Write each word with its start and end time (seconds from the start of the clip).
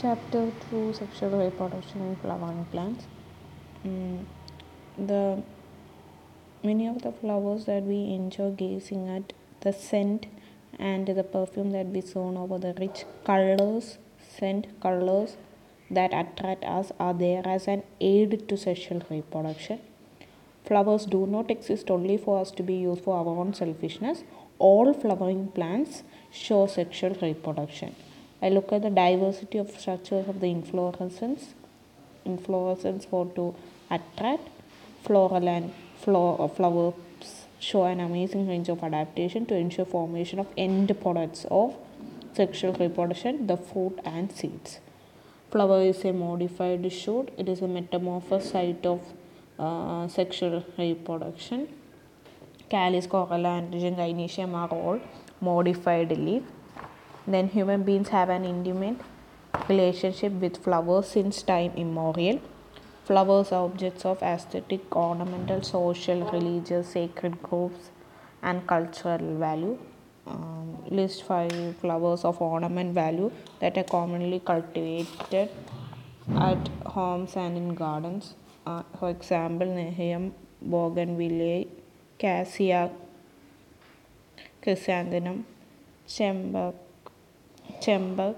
Chapter 0.00 0.52
2 0.70 0.92
Sexual 0.92 1.30
Reproduction 1.40 2.00
in 2.02 2.14
Flowering 2.14 2.64
Plants. 2.70 3.06
Mm, 3.84 4.26
the 4.96 5.42
many 6.62 6.86
of 6.86 7.02
the 7.02 7.10
flowers 7.10 7.64
that 7.64 7.82
we 7.82 7.96
enjoy 8.14 8.52
gazing 8.52 9.08
at, 9.08 9.32
the 9.62 9.72
scent 9.72 10.26
and 10.78 11.08
the 11.08 11.24
perfume 11.24 11.72
that 11.72 11.86
we 11.86 12.00
sown 12.00 12.36
over 12.36 12.58
the 12.58 12.74
rich 12.78 13.06
colors, 13.24 13.98
scent 14.36 14.68
colors 14.80 15.36
that 15.90 16.14
attract 16.14 16.62
us 16.62 16.92
are 17.00 17.12
there 17.12 17.42
as 17.44 17.66
an 17.66 17.82
aid 18.00 18.48
to 18.48 18.56
sexual 18.56 19.02
reproduction. 19.10 19.80
Flowers 20.64 21.06
do 21.06 21.26
not 21.26 21.50
exist 21.50 21.90
only 21.90 22.16
for 22.16 22.40
us 22.40 22.52
to 22.52 22.62
be 22.62 22.74
used 22.74 23.02
for 23.02 23.16
our 23.16 23.36
own 23.36 23.52
selfishness. 23.52 24.22
All 24.60 24.94
flowering 24.94 25.48
plants 25.48 26.04
show 26.30 26.68
sexual 26.68 27.16
reproduction. 27.20 27.96
I 28.40 28.48
look 28.50 28.72
at 28.72 28.82
the 28.82 28.90
diversity 28.90 29.58
of 29.58 29.70
structures 29.70 30.28
of 30.28 30.40
the 30.40 30.46
inflorescence. 30.46 31.54
Inflorescence 32.24 33.04
for 33.04 33.26
to 33.34 33.54
attract 33.90 34.48
floral 35.02 35.48
and 35.48 35.72
flo- 35.98 36.48
flowers 36.54 36.94
show 37.58 37.84
an 37.84 38.00
amazing 38.00 38.46
range 38.48 38.68
of 38.68 38.82
adaptation 38.82 39.44
to 39.46 39.54
ensure 39.54 39.84
formation 39.84 40.38
of 40.38 40.46
end 40.56 40.94
products 41.00 41.44
of 41.50 41.74
sexual 42.32 42.72
reproduction, 42.74 43.46
the 43.48 43.56
fruit 43.56 43.98
and 44.04 44.30
seeds. 44.30 44.78
Flower 45.50 45.80
is 45.82 46.04
a 46.04 46.12
modified 46.12 46.92
shoot. 46.92 47.30
It 47.36 47.48
is 47.48 47.62
a 47.62 47.68
metamorphosed 47.68 48.50
site 48.50 48.86
of 48.86 49.00
uh, 49.58 50.06
sexual 50.06 50.64
reproduction. 50.76 51.68
Calyx, 52.68 53.06
corolla, 53.06 53.58
and 53.58 53.72
gynoecium 53.72 54.54
are 54.54 54.68
all 54.68 55.00
modified 55.40 56.16
leaf. 56.16 56.42
Then 57.32 57.48
human 57.48 57.82
beings 57.82 58.08
have 58.08 58.30
an 58.30 58.46
intimate 58.46 59.00
relationship 59.68 60.32
with 60.32 60.56
flowers 60.64 61.08
since 61.08 61.42
time 61.42 61.72
immemorial. 61.76 62.40
Flowers 63.04 63.52
are 63.52 63.64
objects 63.66 64.06
of 64.06 64.22
aesthetic, 64.22 64.96
ornamental, 64.96 65.62
social, 65.62 66.22
religious, 66.30 66.88
sacred 66.88 67.42
groups, 67.42 67.90
and 68.42 68.66
cultural 68.66 69.36
value. 69.36 69.78
Um, 70.26 70.78
list 70.88 71.24
five 71.24 71.76
flowers 71.76 72.24
of 72.24 72.40
ornament 72.40 72.94
value 72.94 73.30
that 73.60 73.76
are 73.76 73.84
commonly 73.84 74.40
cultivated 74.40 75.50
at 76.34 76.68
homes 76.86 77.36
and 77.36 77.58
in 77.58 77.74
gardens. 77.74 78.34
Uh, 78.66 78.82
for 78.98 79.10
example, 79.10 79.66
Nerium, 79.66 80.32
Bougainvillea, 80.62 81.66
Cassia, 82.18 82.90
Chrysanthemum, 84.62 85.44
Chembak, 86.06 86.74
Chembak, 87.80 88.34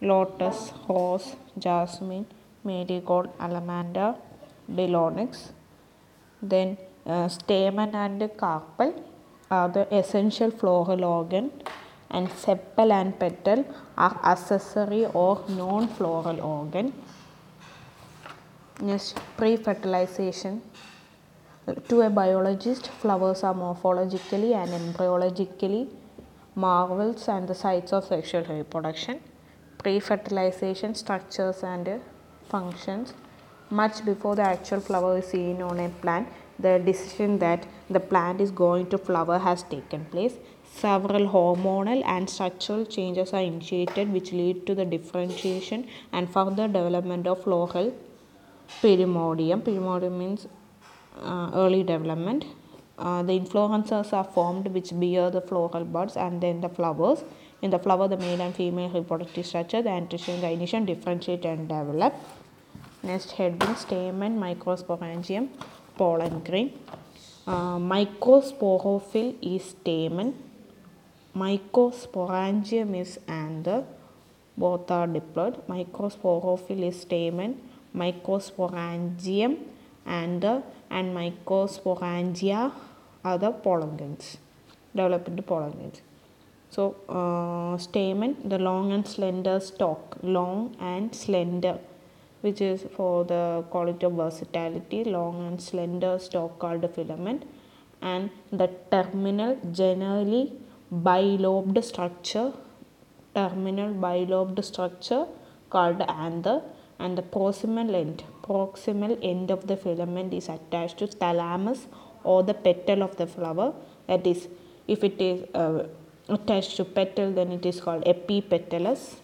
Lotus, 0.00 0.72
Rose, 0.88 1.36
Jasmine, 1.58 2.26
Marigold, 2.64 3.36
Allamanda, 3.38 4.16
Delonix. 4.70 5.52
Then 6.42 6.76
uh, 7.06 7.28
stamen 7.28 7.94
and 7.94 8.30
carpel 8.36 8.94
are 9.50 9.68
the 9.68 9.94
essential 9.94 10.50
floral 10.50 11.04
organ 11.04 11.50
and 12.10 12.28
sepal 12.28 12.92
and 12.92 13.18
petal 13.18 13.64
are 13.96 14.18
accessory 14.24 15.04
or 15.06 15.42
non-floral 15.48 16.40
organ. 16.40 16.92
Next, 18.80 19.16
pre-fertilization. 19.36 20.62
To 21.88 22.02
a 22.02 22.10
biologist, 22.10 22.88
flowers 22.88 23.42
are 23.42 23.54
morphologically 23.54 24.54
and 24.54 24.70
embryologically 24.70 25.88
marvels 26.54 27.28
and 27.28 27.48
the 27.48 27.54
sites 27.54 27.92
of 27.92 28.04
sexual 28.04 28.44
reproduction. 28.44 29.20
Pre-fertilization 29.78 30.94
structures 30.94 31.62
and 31.62 32.00
functions. 32.48 33.14
Much 33.70 34.04
before 34.04 34.36
the 34.36 34.42
actual 34.42 34.80
flower 34.80 35.18
is 35.18 35.26
seen 35.26 35.60
on 35.62 35.80
a 35.80 35.88
plant, 35.88 36.28
the 36.58 36.78
decision 36.78 37.38
that 37.38 37.66
the 37.90 38.00
plant 38.00 38.40
is 38.40 38.50
going 38.50 38.86
to 38.90 38.98
flower 38.98 39.38
has 39.38 39.62
taken 39.64 40.04
place. 40.06 40.34
Several 40.72 41.28
hormonal 41.28 42.02
and 42.04 42.28
structural 42.28 42.84
changes 42.84 43.32
are 43.32 43.42
initiated 43.42 44.12
which 44.12 44.32
lead 44.32 44.66
to 44.66 44.74
the 44.74 44.84
differentiation 44.84 45.88
and 46.12 46.32
further 46.32 46.66
development 46.66 47.26
of 47.26 47.42
floral 47.42 47.94
perimordium. 48.82 49.62
Perimordium 49.62 50.18
means 50.18 50.46
uh, 51.20 51.50
early 51.54 51.82
development. 51.82 52.44
Uh, 52.98 53.22
the 53.22 53.38
inflorescences 53.38 54.12
are 54.12 54.24
formed 54.24 54.68
which 54.68 54.90
bear 54.98 55.30
the 55.30 55.40
floral 55.40 55.84
buds 55.84 56.16
and 56.16 56.40
then 56.40 56.60
the 56.60 56.68
flowers. 56.68 57.24
In 57.60 57.70
the 57.70 57.78
flower, 57.78 58.06
the 58.08 58.16
male 58.16 58.40
and 58.40 58.54
female 58.54 58.90
reproductive 58.90 59.46
structure, 59.46 59.82
the 59.82 59.88
antecedent 59.90 60.42
gynoecium 60.44 60.86
differentiate 60.86 61.44
and 61.44 61.68
develop. 61.68 62.14
Next 63.02 63.32
heading 63.32 63.74
stamen, 63.74 64.38
microsporangium, 64.38 65.48
pollen 65.96 66.40
grain. 66.40 66.78
Uh, 67.46 67.78
microsporophyll 67.78 69.36
is 69.42 69.64
stamen. 69.64 70.34
Microsporangium 71.36 72.98
is 73.00 73.18
anther. 73.26 73.84
Both 74.56 74.90
are 74.90 75.06
diploid. 75.06 75.60
Microsporophyll 75.68 76.88
is 76.88 77.00
stamen. 77.00 77.60
Microsporangium 77.94 79.58
anther 80.06 80.62
and 80.96 81.16
microsporangia 81.20 82.62
are 83.24 83.38
the 83.44 83.50
pollen 83.64 83.96
grains. 83.98 84.38
Develop 84.96 85.28
into 85.28 85.42
pollen 85.42 85.72
grains. 85.78 86.00
So 86.70 86.82
uh, 87.18 87.76
stamen, 87.78 88.36
the 88.44 88.58
long 88.58 88.92
and 88.92 89.06
slender 89.06 89.58
stalk, 89.60 90.16
long 90.22 90.76
and 90.80 91.14
slender 91.14 91.78
which 92.44 92.60
is 92.70 92.80
for 92.96 93.12
the 93.32 93.42
quality 93.72 94.04
of 94.08 94.14
versatility 94.22 95.00
long 95.16 95.36
and 95.46 95.62
slender 95.68 96.12
stalk 96.24 96.58
called 96.62 96.84
filament 96.96 97.42
and 98.12 98.30
the 98.60 98.68
terminal 98.94 99.52
generally 99.80 100.44
bilobed 101.06 101.78
structure 101.90 102.48
terminal 103.38 103.92
bilobed 104.04 104.60
structure 104.70 105.24
called 105.74 106.02
anther 106.24 106.58
and 106.98 107.18
the 107.18 107.22
proximal 107.22 107.94
end. 107.94 108.24
Proximal 108.42 109.18
end 109.22 109.50
of 109.50 109.66
the 109.66 109.76
filament 109.76 110.32
is 110.34 110.48
attached 110.48 110.98
to 110.98 111.06
thalamus 111.06 111.86
or 112.22 112.42
the 112.42 112.54
petal 112.54 113.02
of 113.02 113.16
the 113.16 113.26
flower. 113.26 113.74
That 114.06 114.26
is 114.26 114.48
if 114.86 115.02
it 115.02 115.20
is 115.20 115.44
uh, 115.54 115.86
attached 116.28 116.76
to 116.76 116.84
petal 116.84 117.32
then 117.32 117.52
it 117.52 117.66
is 117.66 117.80
called 117.80 118.04
epipetalous. 118.04 119.16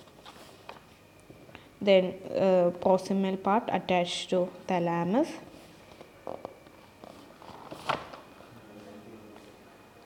Then 1.81 2.15
uh, 2.35 2.71
proximal 2.81 3.43
part 3.43 3.65
attached 3.69 4.31
to 4.31 4.49
thalamus. 4.67 5.29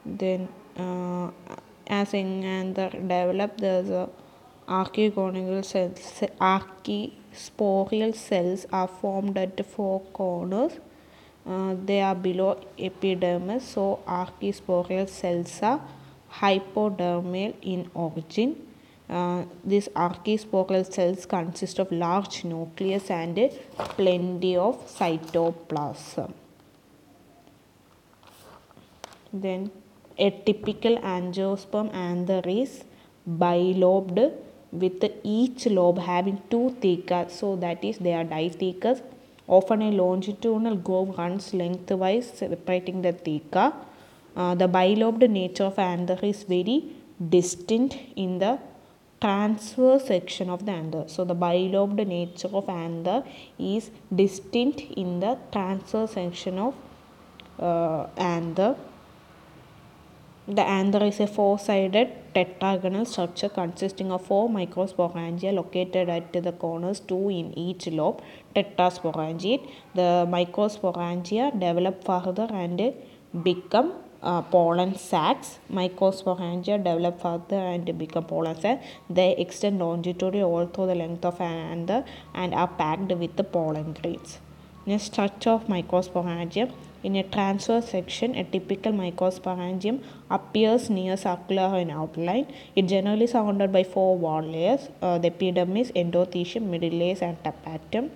Then 0.05 0.49
uh, 0.77 1.31
as 1.87 2.15
in 2.15 2.45
anther 2.45 2.91
develop 2.91 3.57
there's 3.59 3.91
a 3.91 4.09
archesporial 4.69 5.65
cells 5.65 6.23
archisporial 7.34 8.15
cells 8.15 8.67
are 8.72 8.89
formed 8.89 9.37
at 9.37 9.56
the 9.56 9.65
four 9.65 10.00
corners 10.12 10.72
uh, 11.47 11.75
they 11.84 12.00
are 12.00 12.15
below 12.15 12.61
epidermis 12.78 13.65
so 13.65 14.00
archisporial 14.06 15.09
cells 15.09 15.61
are 15.62 15.81
hypodermal 16.31 17.55
in 17.62 17.91
origin 17.95 18.56
uh, 19.09 19.45
these 19.62 19.89
archisporal 19.89 20.91
cells 20.91 21.27
consist 21.27 21.78
of 21.78 21.93
large 21.93 22.45
nucleus 22.45 23.11
and 23.11 23.39
plenty 23.77 24.56
of 24.56 24.77
cytoplasm. 24.87 26.33
Then 29.31 29.71
a 30.16 30.31
typical 30.31 30.97
angiosperm 30.97 31.93
anther 31.93 32.41
is 32.47 32.84
bilobed 33.28 34.33
with 34.83 35.05
each 35.23 35.67
lobe 35.79 35.99
having 35.99 36.39
two 36.53 36.67
thecas 36.83 37.31
so 37.41 37.57
that 37.65 37.83
is 37.84 37.98
they 37.98 38.15
are 38.21 38.25
dithecous. 38.25 39.01
Often 39.47 39.83
a 39.83 39.91
longitudinal 40.03 40.77
groove 40.77 41.19
runs 41.19 41.53
lengthwise 41.53 42.27
separating 42.39 43.03
the 43.03 43.13
theca. 43.13 43.75
Uh, 44.37 44.54
the 44.54 44.69
bilobed 44.77 45.28
nature 45.31 45.65
of 45.65 45.78
anther 45.78 46.19
is 46.22 46.43
very 46.45 46.78
distinct 47.37 47.97
in 48.16 48.39
the 48.39 48.59
transverse 49.21 50.07
section 50.07 50.51
of 50.51 50.65
the 50.66 50.72
anther. 50.72 51.04
So 51.07 51.25
the 51.25 51.37
bilobed 51.37 52.07
nature 52.07 52.48
of 52.48 52.69
anther 52.69 53.22
is 53.59 53.91
distinct 54.15 54.81
in 55.03 55.21
the 55.21 55.39
transverse 55.53 56.13
section 56.13 56.59
of 56.59 56.75
uh, 57.59 58.07
anther. 58.16 58.77
The 60.47 60.61
anther 60.61 61.03
is 61.03 61.21
a 61.21 61.27
four-sided 61.27 62.09
tetragonal 62.35 63.07
structure 63.07 63.49
consisting 63.49 64.13
of 64.13 64.27
four 64.27 64.51
microsporangia 64.51 65.55
located 65.55 66.11
at 66.11 66.35
the 66.35 66.53
corners, 66.53 67.01
two 67.01 67.31
in 67.31 67.59
each 67.59 67.87
lobe, 67.87 68.21
tetrasporangiate. 68.55 69.67
The 69.95 70.27
microsporangia 70.29 71.59
develop 71.59 72.05
further 72.05 72.47
and 72.53 72.93
become 73.43 73.95
uh, 74.23 74.43
pollen 74.43 74.97
sacs. 74.97 75.61
Microsporangia 75.73 76.77
develop 76.77 77.23
further 77.23 77.57
and 77.57 77.97
become 77.97 78.25
pollen 78.25 78.61
sacs. 78.61 78.85
They 79.09 79.35
extend 79.37 79.79
longitudinally 79.79 80.43
all 80.43 80.67
through 80.67 80.89
the 80.89 80.95
length 80.95 81.25
of 81.25 81.41
an 81.41 81.71
anther 81.73 82.05
and 82.35 82.53
are 82.53 82.69
packed 82.69 83.11
with 83.13 83.37
the 83.37 83.45
pollen 83.45 83.95
grains. 83.95 84.41
Next 84.85 85.05
structure 85.05 85.51
of 85.51 85.69
microsporangium. 85.69 86.71
In 87.04 87.16
a 87.16 87.22
transverse 87.22 87.91
section, 87.91 88.34
a 88.34 88.45
typical 88.45 88.91
microsporangium 88.92 90.03
appears 90.30 90.89
near 90.89 91.18
circular 91.18 91.78
in 91.78 91.91
outline. 91.91 92.47
It 92.74 92.86
generally 92.86 93.27
surrounded 93.27 93.71
by 93.72 93.84
four 93.84 94.16
wall 94.16 94.41
layers, 94.41 94.89
uh, 95.03 95.18
the 95.18 95.28
epidermis, 95.28 95.92
endothecium, 95.92 96.62
middle 96.62 96.98
layers 96.98 97.21
and 97.21 97.36
tapetum 97.45 98.10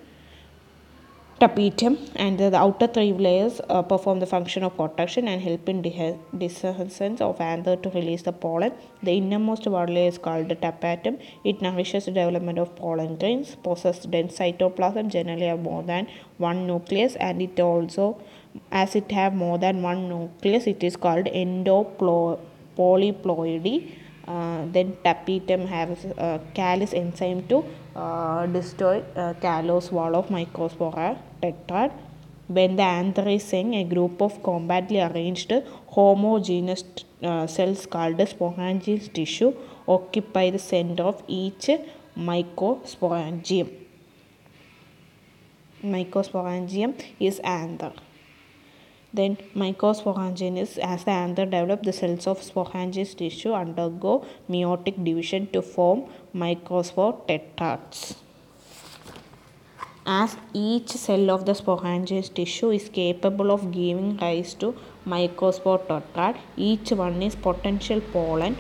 tapetum 1.41 1.97
and 2.17 2.39
the, 2.39 2.51
the 2.51 2.57
outer 2.57 2.89
three 2.89 3.13
layers 3.13 3.61
uh, 3.69 3.83
perform 3.83 4.19
the 4.19 4.27
function 4.27 4.65
of 4.65 4.77
protection 4.77 5.29
and 5.29 5.41
help 5.41 5.69
in 5.69 5.81
dehiscence 5.83 7.21
of 7.21 7.41
anther 7.41 7.77
to 7.77 7.89
release 7.91 8.23
the 8.23 8.33
pollen. 8.33 8.73
The 9.05 9.13
innermost 9.13 9.65
wall 9.67 9.87
layer 9.87 10.09
is 10.09 10.19
called 10.19 10.49
the 10.49 10.57
tapetum. 10.57 11.21
It 11.45 11.63
nourishes 11.63 12.07
the 12.07 12.11
development 12.11 12.59
of 12.59 12.75
pollen 12.75 13.15
grains, 13.17 13.55
possesses 13.55 14.07
dense 14.07 14.37
cytoplasm, 14.37 15.11
generally 15.11 15.47
have 15.47 15.61
more 15.61 15.85
than 15.85 16.09
one 16.39 16.67
nucleus 16.67 17.15
and 17.17 17.41
it 17.41 17.61
also 17.61 18.21
as 18.73 18.97
it 18.97 19.13
have 19.13 19.33
more 19.35 19.59
than 19.59 19.83
one 19.83 20.09
nucleus 20.09 20.67
it 20.67 20.83
is 20.83 20.97
called 20.97 21.27
endopolyploidy. 21.27 23.93
Uh, 24.29 24.67
then 24.73 24.89
tapetum 25.05 25.67
has 25.67 26.05
uh, 26.05 26.39
callase 26.55 26.93
enzyme 26.93 27.41
to 27.49 27.65
uh, 27.97 28.45
destroy 28.47 29.03
callose 29.41 29.91
wall 29.91 30.15
of 30.21 30.29
microspore 30.29 31.17
tetrad. 31.43 31.93
When 32.57 32.77
the 32.77 32.83
anther 32.83 33.27
is 33.29 33.53
a 33.55 33.85
group 33.85 34.21
of 34.21 34.43
compactly 34.43 35.01
arranged 35.01 35.53
homogeneous 35.95 36.85
cells 37.55 37.87
called 37.87 38.19
sporangial 38.33 39.01
tissue 39.13 39.53
occupy 39.87 40.51
the 40.51 40.59
center 40.59 41.05
of 41.05 41.23
each 41.27 41.71
microsporangium. 42.17 43.69
Microsporangium 45.83 46.95
is 47.19 47.39
anther. 47.41 47.93
Then 49.13 49.39
microsporangium 49.57 50.59
is 50.59 50.77
as 50.77 51.05
the 51.05 51.13
anther 51.13 51.47
develop 51.47 51.83
the 51.83 51.95
cells 51.95 52.27
of 52.27 52.41
sporangial 52.41 53.17
tissue 53.17 53.53
undergo 53.53 54.25
meiotic 54.51 55.03
division 55.03 55.47
to 55.53 55.63
form 55.63 56.05
microspore 56.35 57.27
tetrads. 57.27 58.17
As 60.07 60.37
each 60.53 60.91
cell 60.91 61.31
of 61.31 61.47
the 61.47 61.53
sporangial 61.53 62.23
tissue 62.35 62.71
is 62.71 62.89
capable 62.89 63.51
of 63.51 63.73
giving 63.73 64.17
rise 64.19 64.55
to 64.55 64.75
microspore 65.07 65.81
tetrad, 65.87 66.37
each 66.57 66.93
one 66.93 67.23
is 67.23 67.35
potential 67.35 68.01
pollen. 68.13 68.57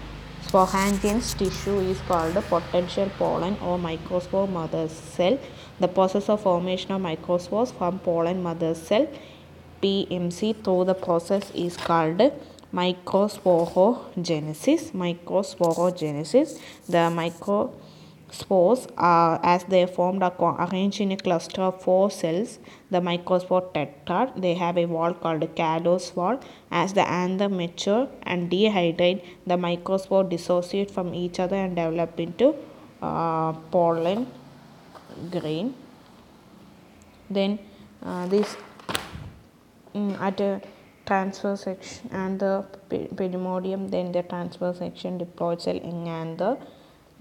Sporangial 0.46 1.20
tissue 1.38 1.78
is 1.80 2.00
called 2.08 2.34
potential 2.48 3.10
pollen 3.18 3.56
or 3.62 3.78
microspore 3.78 4.48
mother 4.48 4.88
cell. 4.88 5.38
The 5.78 5.88
process 5.88 6.28
of 6.30 6.40
formation 6.40 6.92
of 6.92 7.02
microspores 7.02 7.72
from 7.72 7.98
pollen 7.98 8.42
mother 8.42 8.74
cell 8.74 9.08
PMC 9.82 10.64
through 10.64 10.84
the 10.84 10.94
process 10.94 11.50
is 11.54 11.76
called 11.76 12.20
microsporogenesis. 12.72 14.92
Microsporogenesis. 14.92 16.58
The 16.86 17.10
microspores 17.20 18.88
are 18.96 19.40
as 19.42 19.64
they 19.64 19.82
are 19.82 19.86
formed 19.86 20.22
are 20.22 20.68
arranged 20.68 21.00
in 21.00 21.12
a 21.12 21.16
cluster 21.16 21.62
of 21.62 21.80
four 21.82 22.10
cells. 22.10 22.58
The 22.90 23.00
microspore 23.00 23.72
tetrad. 23.72 24.38
They 24.40 24.54
have 24.54 24.76
a 24.76 24.84
wall 24.86 25.14
called 25.14 25.54
callose 25.54 26.14
wall. 26.14 26.40
As 26.70 26.92
the 26.92 27.08
anther 27.08 27.48
mature 27.48 28.08
and 28.22 28.50
dehydrate, 28.50 29.22
the 29.46 29.56
microspore 29.56 30.28
dissociate 30.28 30.90
from 30.90 31.14
each 31.14 31.40
other 31.40 31.56
and 31.56 31.74
develop 31.76 32.20
into 32.20 32.54
uh, 33.00 33.52
pollen 33.70 34.26
grain. 35.30 35.74
Then 37.30 37.58
uh, 38.02 38.26
this 38.26 38.56
at 40.28 40.40
a 40.40 40.60
transverse 41.06 41.62
section 41.68 42.10
and 42.12 42.40
the 42.40 42.54
perimodium 43.18 43.88
then 43.94 44.12
the 44.16 44.22
transverse 44.32 44.78
section 44.84 45.18
diploid 45.22 45.60
cell 45.66 45.80
and 46.18 46.38
the 46.42 46.50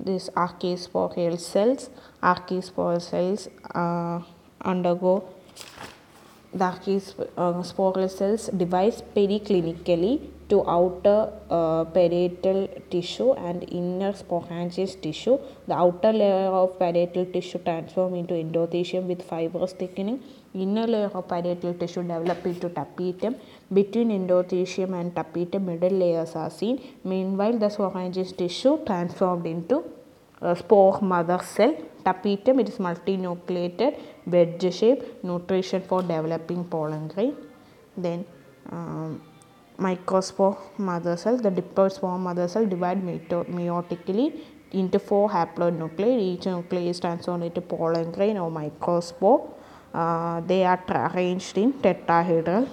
this 0.07 0.29
archisporal 0.45 1.37
cells 1.39 1.89
archisporal 2.33 3.01
cells 3.01 3.47
uh, 3.81 4.19
undergo 4.73 5.13
the 6.53 6.65
archisporal 6.65 8.09
cells 8.17 8.43
divides 8.63 9.01
periclinically 9.15 10.13
to 10.49 10.57
outer 10.69 11.29
uh, 11.49 11.83
parietal 11.85 12.69
tissue 12.89 13.33
and 13.33 13.65
inner 13.69 14.13
sporangial 14.13 14.89
tissue. 15.01 15.37
The 15.67 15.75
outer 15.75 16.13
layer 16.13 16.49
of 16.61 16.79
parietal 16.79 17.25
tissue 17.25 17.59
transform 17.59 18.15
into 18.15 18.33
endothecium 18.33 19.03
with 19.03 19.21
fibrous 19.21 19.73
thickening 19.73 20.21
inner 20.63 20.87
layer 20.87 21.11
of 21.13 21.27
parietal 21.27 21.73
tissue 21.73 22.01
develop 22.01 22.45
into 22.45 22.69
tapetum. 22.69 23.35
Between 23.71 24.09
endothecium 24.09 24.99
and 24.99 25.13
tapetum, 25.13 25.65
middle 25.65 25.97
layers 25.97 26.35
are 26.35 26.49
seen. 26.49 26.81
Meanwhile, 27.03 27.57
the 27.59 27.67
sporangial 27.67 28.35
tissue 28.37 28.83
transformed 28.85 29.45
into 29.45 29.83
a 30.41 30.55
spore 30.55 30.99
mother 31.01 31.39
cell. 31.43 31.75
Tapetum, 32.05 32.59
it 32.61 32.69
is 32.69 32.77
multinucleated, 32.77 33.99
wedge 34.25 34.73
shape, 34.73 35.23
nutrition 35.23 35.81
for 35.81 36.01
developing 36.01 36.63
pollen 36.63 37.07
grain. 37.09 37.35
Then, 37.97 38.25
um, 38.71 39.21
microspore 39.79 40.57
mother 40.77 41.15
cell, 41.17 41.37
the 41.37 41.51
diploid 41.51 41.91
spore 41.91 42.17
mother 42.17 42.47
cell 42.47 42.65
divide 42.65 43.01
meiotically 43.03 44.39
into 44.71 44.99
four 44.99 45.29
haploid 45.29 45.77
nuclei. 45.77 46.17
Each 46.17 46.45
nuclei 46.45 46.87
is 46.87 46.99
transformed 46.99 47.43
into 47.43 47.61
pollen 47.61 48.11
grain 48.11 48.37
or 48.37 48.51
microspore. 48.51 49.49
Uh, 49.93 50.41
they 50.41 50.63
are 50.63 50.81
arranged 50.89 51.57
in 51.57 51.73
tetrahedral 51.73 52.67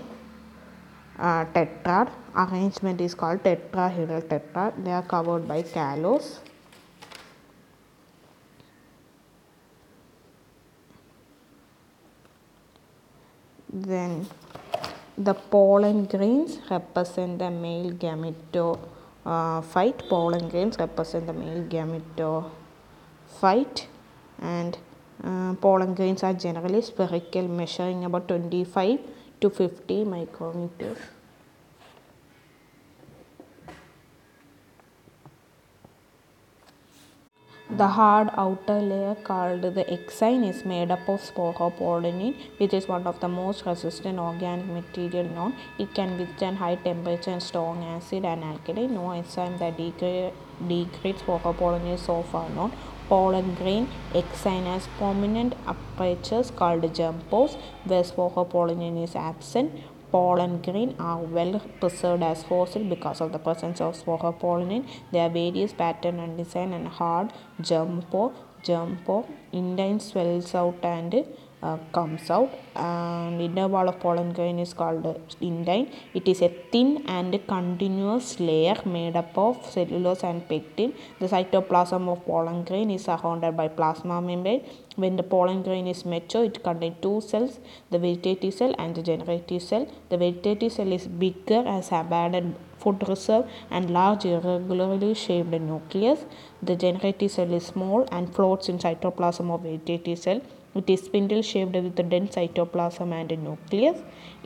uh, 1.19 1.45
tetrad. 1.47 2.11
Arrangement 2.37 3.01
is 3.01 3.15
called 3.15 3.43
tetrahedral 3.43 4.23
tetrad. 4.23 4.83
They 4.85 4.93
are 4.93 5.03
covered 5.03 5.47
by 5.47 5.63
callose. 5.63 6.41
Then 13.73 14.27
the 15.17 15.35
pollen 15.35 16.07
grains 16.07 16.59
represent 16.71 17.39
the 17.39 17.51
male 17.51 17.93
gametophyte. 17.93 18.81
Uh, 19.25 19.63
pollen 20.09 20.49
grains 20.49 20.77
represent 20.79 21.27
the 21.27 21.33
male 21.33 21.63
gametophyte 21.75 23.87
and 24.41 24.79
uh, 25.23 25.55
pollen 25.55 25.95
grains 25.95 26.25
are 26.25 26.35
generally 26.35 26.83
spherical 26.83 27.49
measuring 27.49 28.05
about 28.05 28.29
25 28.29 28.99
to 29.41 29.51
50 29.51 30.05
micrometers. 30.05 30.99
The 37.77 37.89
hard 37.89 38.29
outer 38.37 38.79
layer 38.81 39.17
called 39.17 39.63
the 39.63 39.85
exine 39.93 40.45
is 40.45 40.65
made 40.65 40.93
up 40.93 41.09
of 41.09 41.21
sporopollenin 41.21 42.35
which 42.59 42.73
is 42.73 42.87
one 42.87 43.05
of 43.05 43.19
the 43.19 43.27
most 43.27 43.67
resistant 43.67 44.19
organic 44.19 44.67
material 44.67 45.29
known. 45.35 45.55
It 45.79 45.93
can 45.93 46.17
withstand 46.17 46.59
high 46.59 46.77
temperature 46.77 47.33
and 47.33 47.43
strong 47.43 47.83
acid 47.83 48.25
and 48.25 48.45
alkali. 48.45 48.87
No 48.87 49.11
enzyme 49.11 49.59
that 49.59 49.77
degrade, 49.77 50.33
degrades 50.69 51.23
sporopollenin 51.23 51.95
is 51.95 52.03
so 52.03 52.23
far 52.23 52.49
known 52.51 52.71
pollen 53.09 53.55
grain 53.57 53.89
exine 54.15 54.65
has 54.67 54.87
prominent 54.99 55.55
apertures 55.67 56.51
called 56.51 56.87
germ 56.95 57.21
pores 57.31 57.57
where 57.85 58.03
sporopollenin 58.03 59.03
is 59.03 59.17
absent. 59.17 59.73
Pollen 60.15 60.63
grain 60.63 60.95
are 61.01 61.19
well 61.37 61.61
preserved 61.81 62.23
as 62.23 62.45
fossil 62.45 62.85
because 62.85 63.21
of 63.21 63.33
the 63.33 63.39
presence 63.47 63.81
of 63.81 63.97
sporopollenin. 64.01 64.85
There 65.11 65.23
are 65.27 65.29
various 65.29 65.73
pattern 65.73 66.21
and 66.21 66.37
design 66.37 66.73
and 66.73 66.87
hard 66.87 67.33
germ 67.61 68.03
pore. 68.13 68.33
Germ 68.63 69.01
pore 69.05 69.27
intine 69.53 69.99
swells 69.99 70.55
out 70.55 70.85
and 70.85 71.27
Uh, 71.69 71.79
comes 71.97 72.29
out 72.37 72.51
and 72.77 73.41
inner 73.41 73.67
wall 73.75 73.89
of 73.91 73.99
pollen 73.99 74.31
grain 74.37 74.59
is 74.65 74.73
called 74.81 75.05
intine. 75.41 75.87
It 76.13 76.27
is 76.33 76.43
a 76.43 76.51
thin 76.73 76.89
and 77.07 77.33
continuous 77.53 78.39
layer 78.39 78.77
made 78.85 79.17
up 79.17 79.39
of 79.45 79.65
cellulose 79.75 80.25
and 80.31 80.47
pectin. 80.47 80.93
The 81.21 81.29
cytoplasm 81.35 82.07
of 82.13 82.19
pollen 82.27 82.65
grain 82.65 82.91
is 82.91 83.05
surrounded 83.05 83.57
by 83.57 83.69
plasma 83.69 84.21
membrane. 84.21 84.63
When 84.97 85.17
the 85.17 85.23
pollen 85.23 85.63
grain 85.63 85.87
is 85.87 86.05
mature, 86.05 86.45
it 86.45 86.63
contains 86.63 86.97
two 87.01 87.23
cells, 87.23 87.61
the 87.91 87.99
vegetative 87.99 88.53
cell 88.53 88.75
and 88.79 88.95
the 88.95 89.03
generative 89.03 89.63
cell. 89.63 89.87
The 90.11 90.19
vegetative 90.19 90.73
cell 90.73 90.93
is 90.93 91.07
bigger 91.07 91.63
as 91.67 91.89
abundant 91.93 92.59
food 92.79 93.09
reserve 93.09 93.47
and 93.71 93.89
large 93.89 94.27
irregularly 94.27 95.15
shaped 95.15 95.59
nucleus. 95.71 96.27
The 96.63 96.77
generative 96.77 97.31
cell 97.31 97.55
is 97.55 97.65
small 97.65 98.07
and 98.13 98.35
floats 98.35 98.69
in 98.69 98.79
cytoplasm 98.79 99.51
of 99.51 99.63
vegetative 99.63 100.19
cell 100.19 100.43
It 100.75 100.91
is 100.91 101.03
spindle 101.03 101.43
shaped 101.43 101.73
with 101.73 101.99
a 101.99 102.03
dense 102.03 102.35
cytoplasm 102.35 103.13
and 103.13 103.31
a 103.31 103.37
nucleus. 103.37 103.99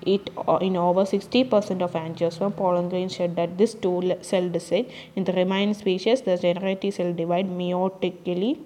It 0.04 0.30
uh, 0.37 0.58
in 0.61 0.76
over 0.76 1.04
60% 1.04 1.82
of 1.82 1.92
angiosperm, 1.92 2.54
pollen 2.56 2.88
grains 2.88 3.14
shed 3.14 3.38
at 3.38 3.56
this 3.56 3.75
two-cell 3.75 4.61
stage. 4.61 4.88
In 5.16 5.25
the 5.25 5.32
remaining 5.32 5.75
species, 5.75 6.20
the 6.23 6.37
generative 6.37 6.94
cell 6.94 7.12
divide 7.12 7.49
meiotically, 7.49 8.58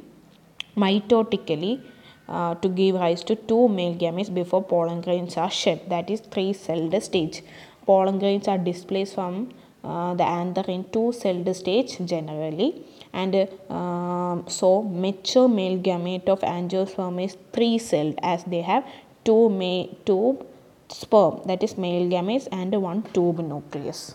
mitotically 0.76 1.80
uh, 2.28 2.54
to 2.56 2.68
give 2.68 2.96
rise 2.96 3.22
to 3.24 3.36
two 3.36 3.68
male 3.68 3.94
gametes 3.94 4.32
before 4.32 4.62
pollen 4.62 5.00
grains 5.00 5.36
are 5.36 5.50
shed. 5.50 5.88
That 5.88 6.10
is 6.10 6.20
three-celled 6.20 7.00
stage. 7.02 7.42
Pollen 7.86 8.18
grains 8.18 8.48
are 8.48 8.58
displaced 8.58 9.14
from 9.14 9.52
uh, 9.84 10.14
the 10.14 10.24
anther 10.24 10.64
in 10.68 10.84
two-celled 10.90 11.54
stage 11.56 11.98
generally 12.04 12.84
and 13.12 13.34
uh, 13.34 14.36
so 14.46 14.82
mature 14.82 15.48
male 15.48 15.78
gamete 15.78 16.28
of 16.28 16.40
angiosperm 16.40 17.22
is 17.22 17.36
three 17.52 17.78
celled 17.78 18.18
as 18.22 18.44
they 18.44 18.62
have 18.62 18.84
two, 19.24 19.48
ma- 19.48 19.86
two 20.04 20.44
sperm 20.88 21.40
that 21.46 21.62
is 21.62 21.76
male 21.76 22.08
gametes 22.08 22.48
and 22.52 22.74
one 22.80 23.02
tube 23.14 23.38
nucleus. 23.40 24.14